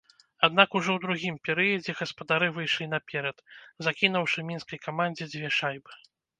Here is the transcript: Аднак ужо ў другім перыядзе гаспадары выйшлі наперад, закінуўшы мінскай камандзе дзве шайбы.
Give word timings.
Аднак 0.45 0.69
ужо 0.79 0.89
ў 0.93 0.97
другім 1.03 1.35
перыядзе 1.49 1.91
гаспадары 1.99 2.47
выйшлі 2.57 2.89
наперад, 2.95 3.37
закінуўшы 3.91 4.49
мінскай 4.51 4.85
камандзе 4.91 5.33
дзве 5.33 5.57
шайбы. 5.63 5.91